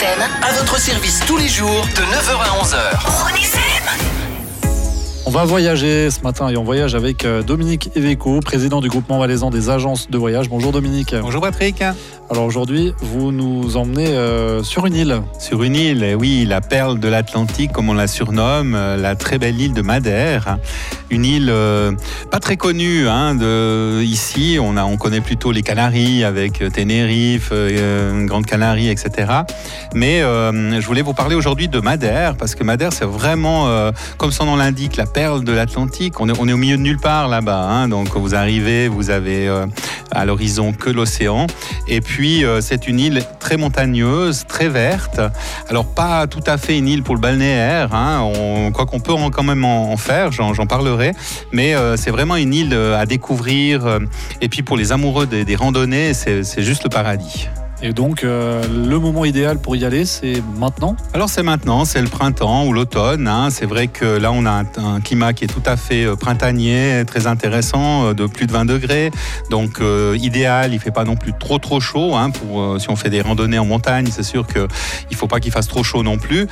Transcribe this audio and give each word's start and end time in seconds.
FM. 0.00 0.22
À 0.42 0.52
votre 0.54 0.80
service 0.80 1.20
tous 1.26 1.36
les 1.36 1.48
jours 1.48 1.86
de 1.94 2.02
9h 2.02 2.40
à 2.40 2.62
11h. 2.62 3.06
Rhône 3.06 3.36
FM. 3.36 4.09
On 5.30 5.32
va 5.32 5.44
voyager 5.44 6.10
ce 6.10 6.22
matin 6.22 6.48
et 6.48 6.56
on 6.56 6.64
voyage 6.64 6.96
avec 6.96 7.24
euh, 7.24 7.44
Dominique 7.44 7.90
Eveco, 7.94 8.40
président 8.40 8.80
du 8.80 8.88
groupement 8.88 9.20
valaisan 9.20 9.50
des 9.50 9.70
agences 9.70 10.10
de 10.10 10.18
voyage. 10.18 10.48
Bonjour 10.48 10.72
Dominique. 10.72 11.14
Bonjour 11.22 11.40
Patrick. 11.40 11.84
Alors 12.32 12.44
aujourd'hui, 12.44 12.94
vous 13.00 13.32
nous 13.32 13.76
emmenez 13.76 14.06
euh, 14.06 14.62
sur 14.62 14.86
une 14.86 14.94
île. 14.94 15.20
Sur 15.40 15.64
une 15.64 15.74
île, 15.74 16.04
eh 16.04 16.14
oui, 16.14 16.44
la 16.46 16.60
perle 16.60 17.00
de 17.00 17.08
l'Atlantique, 17.08 17.72
comme 17.72 17.88
on 17.88 17.92
la 17.92 18.06
surnomme, 18.06 18.76
euh, 18.76 18.96
la 18.96 19.16
très 19.16 19.38
belle 19.38 19.60
île 19.60 19.74
de 19.74 19.82
Madère. 19.82 20.58
Une 21.10 21.24
île 21.24 21.48
euh, 21.50 21.90
pas 22.30 22.38
très 22.38 22.56
connue 22.56 23.08
hein, 23.08 23.34
de, 23.34 24.00
ici. 24.02 24.58
On, 24.62 24.76
a, 24.76 24.84
on 24.84 24.96
connaît 24.96 25.20
plutôt 25.20 25.50
les 25.50 25.62
Canaries 25.62 26.22
avec 26.22 26.62
Tenerife, 26.72 27.48
euh, 27.50 28.24
Grande 28.26 28.46
Canarie, 28.46 28.90
etc. 28.90 29.32
Mais 29.92 30.20
je 30.20 30.86
voulais 30.86 31.02
vous 31.02 31.14
parler 31.14 31.34
aujourd'hui 31.34 31.66
de 31.66 31.80
Madère, 31.80 32.36
parce 32.36 32.54
que 32.54 32.62
Madère, 32.62 32.92
c'est 32.92 33.04
vraiment, 33.04 33.68
comme 34.18 34.30
son 34.30 34.46
nom 34.46 34.54
l'indique, 34.54 34.96
la 34.96 35.06
perle 35.06 35.19
de 35.28 35.52
l'Atlantique. 35.52 36.18
On 36.20 36.28
est, 36.28 36.38
on 36.40 36.48
est 36.48 36.52
au 36.52 36.56
milieu 36.56 36.76
de 36.78 36.82
nulle 36.82 36.98
part 36.98 37.28
là-bas. 37.28 37.62
hein. 37.68 37.88
donc 37.88 38.08
vous 38.16 38.34
arrivez, 38.34 38.88
vous 38.88 39.10
avez 39.10 39.48
euh, 39.48 39.66
à 40.10 40.24
l'horizon 40.24 40.72
que 40.72 40.88
l'océan. 40.88 41.46
Et 41.88 42.00
puis, 42.00 42.44
euh, 42.44 42.60
c'est 42.62 42.88
une 42.88 42.98
île 42.98 43.22
très 43.38 43.56
montagneuse, 43.58 44.44
très 44.48 44.68
verte. 44.68 45.20
Alors, 45.68 45.84
pas 45.86 46.26
tout 46.26 46.42
à 46.46 46.56
fait 46.56 46.78
une 46.78 46.88
île 46.88 47.02
pour 47.02 47.14
le 47.14 47.20
balnéaire, 47.20 47.94
hein. 47.94 48.22
on, 48.22 48.72
quoi 48.72 48.86
qu'on 48.86 49.00
peut 49.00 49.12
en- 49.12 49.30
quand 49.30 49.42
même 49.42 49.64
en, 49.64 49.96
faire, 49.98 50.32
j'en 50.32 50.54
parlerai. 50.66 51.12
Mais 51.52 51.74
euh, 51.74 51.96
c'est 51.96 52.10
vraiment 52.10 52.36
une 52.36 52.54
île 52.54 52.74
à 52.74 53.04
découvrir. 53.04 53.98
et 54.40 54.48
puis, 54.48 54.62
pour 54.62 54.76
les 54.78 54.90
amoureux 54.92 55.26
des, 55.26 55.44
des 55.44 55.56
randonnées, 55.56 56.14
c'est 56.14 56.62
juste 56.62 56.84
le 56.84 56.88
paradis. 56.90 57.48
Et 57.82 57.94
donc, 57.94 58.24
euh, 58.24 58.62
le 58.68 58.98
moment 58.98 59.24
idéal 59.24 59.58
pour 59.58 59.74
y 59.74 59.86
aller, 59.86 60.04
c'est 60.04 60.42
maintenant. 60.58 60.96
Alors 61.14 61.30
c'est 61.30 61.42
maintenant, 61.42 61.86
c'est 61.86 62.02
le 62.02 62.08
printemps 62.08 62.66
ou 62.66 62.74
l'automne. 62.74 63.26
hein. 63.26 63.48
C'est 63.50 63.64
vrai 63.64 63.86
que 63.86 64.04
là 64.04 64.32
on 64.32 64.44
a 64.44 64.64
un, 64.76 65.00
climat 65.00 65.32
qui 65.32 65.44
est 65.44 65.46
tout 65.46 65.62
à 65.64 65.76
fait 65.76 66.04
euh, 66.04 66.14
printanier, 66.14 67.04
très 67.06 67.26
intéressant, 67.26 68.08
euh, 68.08 68.12
de 68.12 68.26
plus 68.26 68.46
de 68.46 68.52
20 68.52 68.66
degrés. 68.66 69.10
Donc 69.50 69.80
idéal, 70.14 70.74
il 70.74 70.80
fait 70.80 70.90
pas 70.90 71.04
non 71.04 71.16
plus 71.16 71.32
trop 71.38 71.58
trop 71.58 71.80
chaud. 71.80 72.14
hein, 72.14 72.30
si 72.78 72.90
on 72.90 72.96
fait 72.96 73.10
des 73.10 73.22
randonnées 73.22 73.58
en 73.58 73.64
montagne, 73.64 74.08
c'est 74.10 74.22
sûr 74.22 74.46
qu'il 74.46 74.62
ne 75.10 75.16
faut 75.16 75.26
pas 75.26 75.40
qu'il 75.40 75.52
fasse 75.52 75.68
trop 75.68 75.82
chaud 75.82 76.02
non 76.02 76.18
plus. 76.18 76.46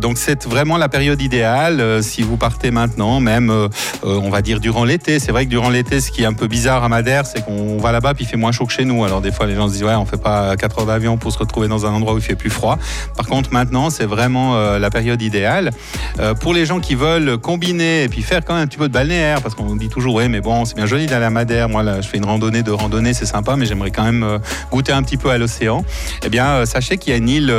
Donc 0.00 0.18
c'est 0.18 0.44
vraiment 0.46 0.76
la 0.76 0.88
période 0.88 1.20
idéale 1.22 2.02
si 2.02 2.22
vous 2.22 2.36
partez 2.36 2.70
maintenant, 2.70 3.20
même 3.20 3.68
on 4.02 4.30
va 4.30 4.42
dire 4.42 4.60
durant 4.60 4.84
l'été. 4.84 5.18
C'est 5.18 5.32
vrai 5.32 5.44
que 5.44 5.50
durant 5.50 5.70
l'été, 5.70 6.00
ce 6.00 6.10
qui 6.10 6.22
est 6.22 6.26
un 6.26 6.32
peu 6.32 6.46
bizarre 6.46 6.84
à 6.84 6.88
Madère, 6.88 7.26
c'est 7.26 7.44
qu'on 7.44 7.78
va 7.78 7.92
là-bas 7.92 8.14
puis 8.14 8.24
il 8.24 8.28
fait 8.28 8.36
moins 8.36 8.52
chaud 8.52 8.66
que 8.66 8.72
chez 8.72 8.84
nous. 8.84 9.04
Alors 9.04 9.20
des 9.20 9.32
fois 9.32 9.46
les 9.46 9.54
gens 9.54 9.68
se 9.68 9.72
disent 9.74 9.84
ouais 9.84 9.94
on 9.94 10.06
fait 10.06 10.20
pas 10.20 10.56
4 10.56 10.71
d'avion 10.80 11.16
pour 11.16 11.32
se 11.32 11.38
retrouver 11.38 11.68
dans 11.68 11.86
un 11.86 11.90
endroit 11.90 12.14
où 12.14 12.18
il 12.18 12.22
fait 12.22 12.34
plus 12.34 12.50
froid. 12.50 12.78
Par 13.16 13.26
contre, 13.26 13.52
maintenant, 13.52 13.90
c'est 13.90 14.06
vraiment 14.06 14.56
euh, 14.56 14.78
la 14.78 14.90
période 14.90 15.20
idéale. 15.22 15.70
Euh, 16.18 16.34
pour 16.34 16.54
les 16.54 16.66
gens 16.66 16.80
qui 16.80 16.94
veulent 16.94 17.38
combiner 17.38 18.04
et 18.04 18.08
puis 18.08 18.22
faire 18.22 18.44
quand 18.44 18.54
même 18.54 18.64
un 18.64 18.66
petit 18.66 18.78
peu 18.78 18.88
de 18.88 18.92
balnéaire, 18.92 19.42
parce 19.42 19.54
qu'on 19.54 19.76
dit 19.76 19.88
toujours, 19.88 20.14
ouais, 20.14 20.28
mais 20.28 20.40
bon, 20.40 20.64
c'est 20.64 20.74
bien 20.74 20.86
joli 20.86 21.06
d'aller 21.06 21.26
à 21.26 21.30
Madère. 21.30 21.68
Moi, 21.68 21.82
là, 21.82 22.00
je 22.00 22.08
fais 22.08 22.16
une 22.16 22.24
randonnée 22.24 22.62
de 22.62 22.70
randonnée, 22.70 23.14
c'est 23.14 23.26
sympa, 23.26 23.56
mais 23.56 23.66
j'aimerais 23.66 23.90
quand 23.90 24.04
même 24.04 24.22
euh, 24.22 24.38
goûter 24.70 24.92
un 24.92 25.02
petit 25.02 25.16
peu 25.16 25.30
à 25.30 25.38
l'océan. 25.38 25.84
Eh 26.24 26.28
bien, 26.28 26.64
sachez 26.66 26.98
qu'il 26.98 27.12
y 27.12 27.14
a 27.14 27.18
une 27.18 27.28
île, 27.28 27.52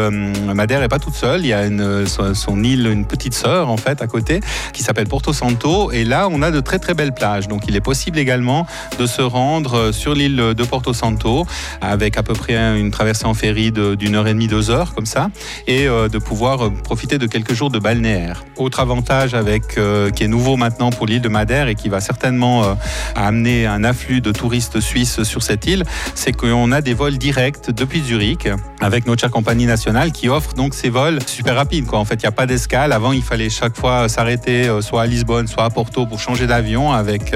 Madère 0.53 0.79
n'est 0.79 0.87
pas 0.87 0.99
toute 0.99 1.15
seule, 1.15 1.41
il 1.41 1.47
y 1.47 1.53
a 1.53 1.63
son, 2.07 2.63
île, 2.63 2.87
une 2.87 3.05
petite 3.05 3.33
sœur, 3.33 3.69
en 3.69 3.77
fait, 3.77 4.01
à 4.01 4.07
côté, 4.07 4.39
qui 4.73 4.83
s'appelle 4.83 5.07
Porto 5.07 5.33
Santo. 5.33 5.91
Et 5.91 6.03
là, 6.03 6.27
on 6.31 6.41
a 6.41 6.51
de 6.51 6.59
très, 6.59 6.79
très 6.79 6.93
belles 6.93 7.13
plages. 7.13 7.47
Donc, 7.47 7.63
il 7.67 7.75
est 7.75 7.81
possible 7.81 8.17
également 8.17 8.65
de 8.99 9.05
se 9.05 9.21
rendre 9.21 9.91
sur 9.91 10.13
l'île 10.13 10.35
de 10.35 10.63
Porto 10.63 10.93
Santo 10.93 11.45
avec 11.81 12.17
à 12.17 12.23
peu 12.23 12.33
près 12.33 12.55
une 12.79 12.91
traversée 12.91 13.02
en 13.23 13.33
ferry 13.33 13.71
d'une 13.71 14.15
heure 14.15 14.27
et 14.27 14.33
demie, 14.33 14.47
deux 14.47 14.69
heures, 14.69 14.93
comme 14.95 15.05
ça, 15.05 15.29
et 15.67 15.87
euh, 15.87 16.07
de 16.07 16.17
pouvoir 16.17 16.65
euh, 16.65 16.69
profiter 16.69 17.17
de 17.17 17.27
quelques 17.27 17.53
jours 17.53 17.69
de 17.69 17.79
balnéaire. 17.79 18.43
Autre 18.57 18.79
avantage 18.79 19.33
avec, 19.33 19.77
euh, 19.77 20.09
qui 20.09 20.23
est 20.23 20.27
nouveau 20.27 20.55
maintenant 20.55 20.89
pour 20.89 21.05
l'île 21.05 21.21
de 21.21 21.29
Madère 21.29 21.67
et 21.67 21.75
qui 21.75 21.89
va 21.89 21.99
certainement 21.99 22.77
amener 23.15 23.65
un 23.65 23.83
afflux 23.83 24.21
de 24.21 24.31
touristes 24.31 24.79
suisses 24.79 25.23
sur 25.23 25.43
cette 25.43 25.65
île, 25.65 25.83
c'est 26.15 26.31
qu'on 26.31 26.71
a 26.71 26.81
des 26.81 26.93
vols 26.93 27.17
directs 27.17 27.71
depuis 27.71 28.01
Zurich 28.03 28.47
avec 28.81 29.05
notre 29.05 29.21
chère 29.21 29.31
compagnie 29.31 29.65
nationale 29.65 30.11
qui 30.11 30.29
offre 30.29 30.53
donc 30.53 30.73
ces 30.73 30.89
vols 30.89 31.19
super 31.25 31.55
rapides. 31.55 31.85
En 31.91 32.05
fait, 32.05 32.15
il 32.15 32.25
n'y 32.25 32.27
a 32.27 32.31
pas 32.31 32.45
d'escale. 32.45 32.91
Avant, 32.91 33.11
il 33.11 33.23
fallait 33.23 33.49
chaque 33.49 33.77
fois 33.77 34.09
s'arrêter 34.09 34.69
soit 34.81 35.03
à 35.03 35.05
Lisbonne, 35.05 35.47
soit 35.47 35.65
à 35.65 35.69
Porto 35.69 36.05
pour 36.05 36.19
changer 36.19 36.47
d'avion 36.47 36.91
avec, 36.91 37.35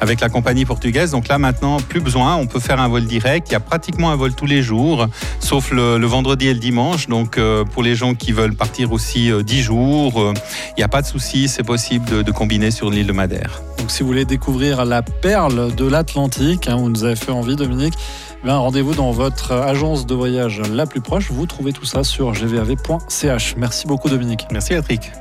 avec 0.00 0.20
la 0.20 0.28
compagnie 0.28 0.64
portugaise. 0.64 1.10
Donc 1.10 1.28
là, 1.28 1.38
maintenant, 1.38 1.78
plus 1.80 2.00
besoin. 2.00 2.36
On 2.36 2.46
peut 2.46 2.60
faire 2.60 2.80
un 2.80 2.88
vol 2.88 3.04
direct. 3.04 3.48
Il 3.50 3.52
y 3.52 3.56
a 3.56 3.60
pratiquement 3.60 4.10
un 4.10 4.16
vol 4.16 4.34
tous 4.34 4.46
les 4.46 4.62
jours, 4.62 4.93
sauf 5.40 5.70
le, 5.70 5.98
le 5.98 6.06
vendredi 6.06 6.48
et 6.48 6.54
le 6.54 6.60
dimanche. 6.60 7.08
Donc, 7.08 7.38
euh, 7.38 7.64
pour 7.64 7.82
les 7.82 7.94
gens 7.94 8.14
qui 8.14 8.32
veulent 8.32 8.54
partir 8.54 8.92
aussi 8.92 9.30
euh, 9.30 9.42
10 9.42 9.62
jours, 9.62 10.20
euh, 10.20 10.34
il 10.70 10.78
n'y 10.78 10.84
a 10.84 10.88
pas 10.88 11.02
de 11.02 11.06
souci. 11.06 11.48
C'est 11.48 11.62
possible 11.62 12.04
de, 12.10 12.22
de 12.22 12.32
combiner 12.32 12.70
sur 12.70 12.90
l'île 12.90 13.06
de 13.06 13.12
Madère. 13.12 13.62
Donc, 13.78 13.90
si 13.90 14.02
vous 14.02 14.08
voulez 14.08 14.24
découvrir 14.24 14.84
la 14.84 15.02
perle 15.02 15.74
de 15.74 15.86
l'Atlantique, 15.86 16.68
hein, 16.68 16.76
vous 16.76 16.88
nous 16.88 17.04
avez 17.04 17.16
fait 17.16 17.32
envie, 17.32 17.56
Dominique, 17.56 17.94
bien, 18.44 18.56
rendez-vous 18.56 18.94
dans 18.94 19.10
votre 19.10 19.52
agence 19.52 20.06
de 20.06 20.14
voyage 20.14 20.62
la 20.72 20.86
plus 20.86 21.00
proche. 21.00 21.30
Vous 21.30 21.46
trouvez 21.46 21.72
tout 21.72 21.84
ça 21.84 22.04
sur 22.04 22.32
gvav.ch. 22.32 23.54
Merci 23.56 23.86
beaucoup, 23.86 24.08
Dominique. 24.08 24.46
Merci, 24.50 24.74
Patrick. 24.74 25.12